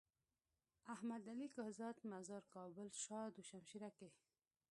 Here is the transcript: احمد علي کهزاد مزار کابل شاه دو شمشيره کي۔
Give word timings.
احمد 0.85 1.27
علي 1.31 1.47
کهزاد 1.55 1.95
مزار 2.11 2.43
کابل 2.55 2.87
شاه 3.03 3.27
دو 3.35 3.41
شمشيره 3.49 3.89
کي۔ 3.97 4.07